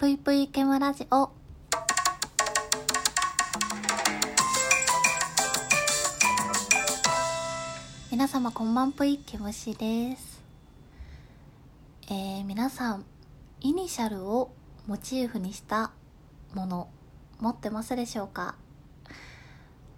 [0.00, 1.28] ぷいぷいケムラジオ。
[8.10, 10.42] 皆様こんばんぷいケムシです。
[12.08, 13.04] えー、皆さん
[13.60, 14.52] イニシャルを
[14.86, 15.90] モチーフにした
[16.54, 16.88] もの
[17.38, 18.54] 持ってますでしょうか？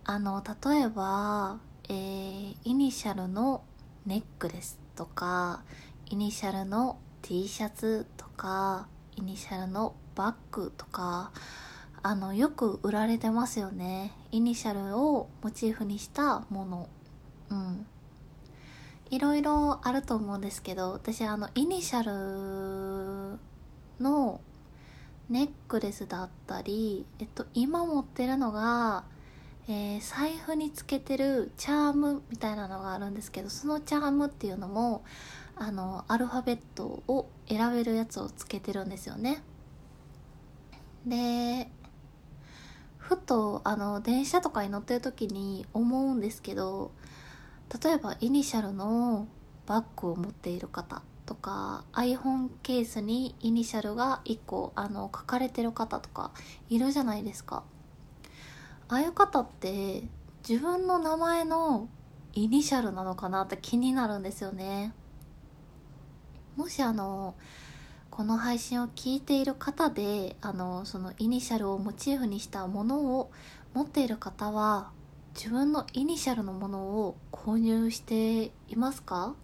[0.03, 3.62] あの例えば、えー、イニシャルの
[4.05, 5.62] ネックレスとか
[6.07, 11.33] イニシャルの T シャツとかイニシャルのバッグとか
[12.03, 14.12] あのよく売られてますよね。
[14.33, 16.89] イニシャルをモチーフにしたもの。
[17.51, 17.87] うん。
[19.11, 23.39] いろいろあると思うんですけど私あのイニシャル
[24.01, 24.41] の
[25.29, 29.05] ネックレスだったり、えっと、今持ってるのが、
[29.69, 35.05] えー、財布につけてるチャームみたいなのがあるんですけどそのチャームっていうのも
[35.56, 39.42] あのアルファベットを選べるやつをつけてるんですよね。
[41.06, 41.69] で
[42.98, 46.92] ふとあの電車とかに乗ってる時に思うんですけど
[47.83, 49.27] 例えばイニシャルの
[49.67, 56.33] バッグを持っている方とか iPhone ケースにイニシャルが1個あの書かれてる方とか
[56.69, 57.64] いるじゃないですか。
[58.89, 60.03] ああいう方って
[60.47, 61.89] 自分の名前の
[62.34, 64.92] イニシャルなのかなって気になるんですよね。
[66.56, 67.34] もしあの
[68.11, 73.31] この配信を聞いている方であのそのイニシャルをモチーフにしたものを
[73.72, 74.91] 持っている方は
[75.34, 79.34] 自分のイニシャルのものを購入していますか？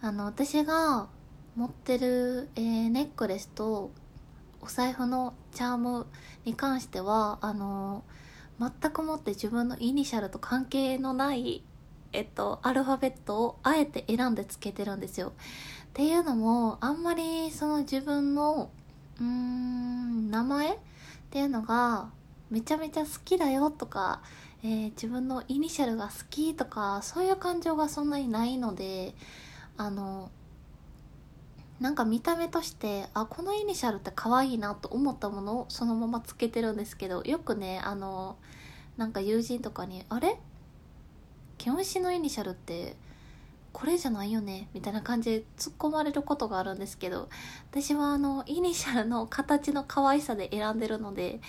[0.00, 1.08] あの私が
[1.54, 3.90] 持ってる、えー、ネックレスと
[4.62, 6.06] お財布のチャーム
[6.46, 8.04] に関してはあの
[8.58, 11.62] 全くもって自分のイニシャルと関係のない
[12.12, 15.28] えっと、アルファベットをあえて選んでつけてるんですよ。
[15.28, 15.32] っ
[15.92, 18.70] ていうのも、あんまりその自分の、
[19.20, 20.78] うーん、名前っ
[21.30, 22.10] ていうのが、
[22.50, 24.22] めちゃめちゃ好きだよとか、
[24.62, 29.14] えー、自分のイニシャルが好きとか、そういう感情がそんなにないので、
[29.76, 30.30] あの、
[31.80, 38.36] なんか見た目としてあこのイニシャルって可愛いなと思ったものをそのままつけてるんですけどよくねあの
[38.96, 40.40] なんか友人とかに「あれ？
[41.58, 42.96] ケムシのイニシャルって
[43.72, 47.28] これじゃないよねみたいな感じで突っ込まれることがあるんですけど
[47.70, 51.40] 私はあのイニシャルの形の可愛さで選んでるので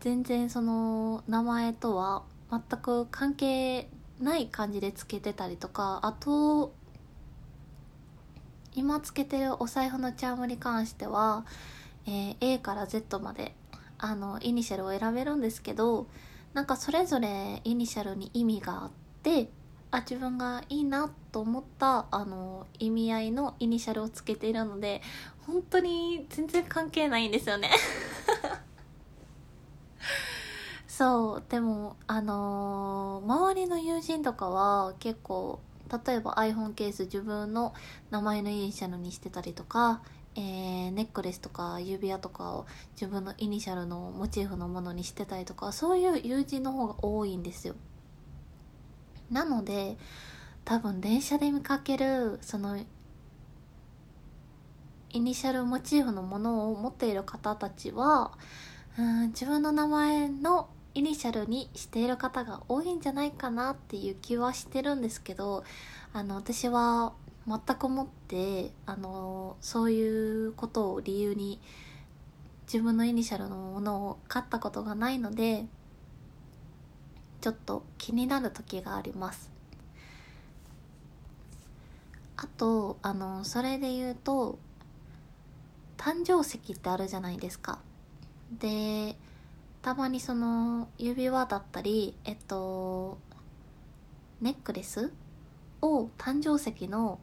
[0.00, 3.88] 全然その名前とは全く関係
[4.20, 6.72] ない感じでつけてたりとかあと
[8.74, 11.44] 今つけてるお財布のチャームに関しては、
[12.06, 13.54] えー、A から Z まで
[13.98, 16.06] あのイニシャルを選べるんですけど
[16.54, 19.48] なんかそれぞれイニシャルに意味があってで
[19.90, 25.02] あ自分がいいなと思ったあの意味合いのイニシャルをつけているので
[25.46, 27.70] 本当に全然関係ないんですよね。
[30.88, 35.60] そうでもあのー、周りの友人とかは結構
[36.06, 37.74] 例えば iPhone ケース自分の
[38.10, 40.02] 名前のイニシャルにしてたりとか、
[40.36, 47.74] えー、ネックレスとか指輪とかを自分のイニシャルのモチーフのものにしてたりとかそういう友人の方が多いんですよ。
[49.32, 49.96] なので
[50.64, 52.78] 多分電車で見かけるその
[55.10, 58.32] イニシャルモチーフのものを持っている方たちは
[58.98, 65.64] うん自分の名前のイニシャルにしている方が多いんじゃないかなっていう気はしてるんですけど
[66.12, 67.14] あの私は
[67.46, 71.60] 全くもってあのそういうことを理由に
[72.66, 75.66] 自分のイニシャルのものを買ったことがないので
[77.42, 79.50] ちょっと気になる時があります。
[82.36, 84.58] あとあのそれで言うと
[85.96, 87.80] 誕生石ってあるじゃないですか。
[88.60, 89.16] で
[89.82, 93.18] たまにその指輪だったりえっと
[94.40, 95.12] ネックレス
[95.80, 97.18] を誕生石の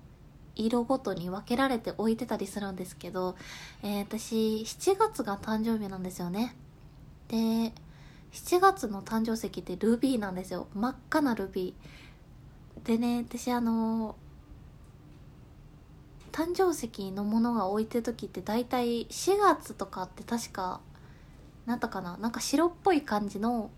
[0.58, 3.38] 色ごとに分けられて置いてたりするんですけど、
[3.84, 6.58] えー、私7月が誕生日なんですよね。
[7.30, 7.72] で
[8.32, 10.68] 7月の誕生石ってルビーなんですよ。
[10.74, 12.86] 真っ赤なルビー。
[12.86, 14.16] でね私あの
[16.32, 20.80] 誕生石のものが置いてる時って大体4月とかって確か
[21.66, 23.72] なんだかななんか白っぽい感じの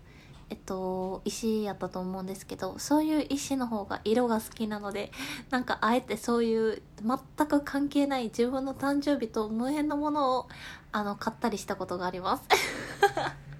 [0.48, 5.10] えっと石やったと思うんですけどそういう石の方が色が好きなので
[5.50, 10.48] なんかあえてそういう全く関係ない自分の誕生日と無縁のものを
[10.92, 12.44] あの買ったりしたことがあります。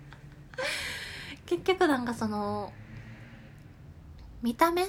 [1.52, 2.72] 結局なんかその
[4.40, 4.86] 見た目？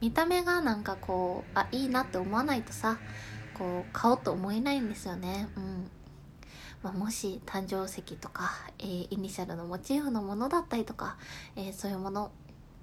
[0.00, 2.96] 見た目がなんかこうあいいなって思わないとさ
[3.52, 5.46] こう買おうと思えないんですよね。
[5.58, 5.90] うん。
[6.82, 11.18] まあ、もし誕生石とか、えー、イニシャルのモチーフのものだったりとか、
[11.54, 12.30] えー、そういうもの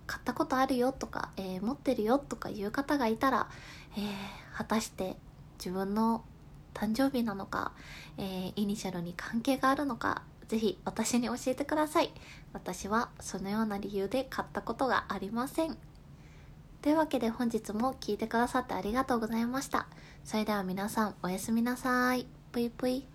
[0.05, 3.49] 買ったことあるよとか、え持ってるよとかいう方がいたら、
[3.97, 4.01] え
[4.55, 5.15] 果たして
[5.57, 6.23] 自分の
[6.75, 7.71] 誕生日なのか、
[8.17, 10.21] えイニシャルに関係があるのか
[10.53, 12.13] ぜひ私に教えてください。
[12.53, 15.75] 私はそのような理由で買ったことがありません。
[16.83, 19.87] というわけで本日も聴いてくださってありがとうございました。
[20.23, 22.27] それでは皆さんおやすみなさい。
[22.51, 23.12] ぷいぷい。